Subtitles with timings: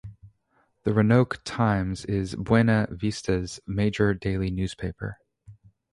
[0.81, 5.19] The "Roanoke Times" is Buena Vista's major daily newspaper.